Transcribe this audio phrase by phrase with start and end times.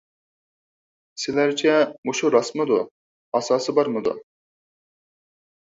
[1.23, 1.75] سىلەرچە
[2.09, 2.81] مۇشۇ راستمىدۇ؟
[3.41, 4.19] ئاساسى بارمىدۇ؟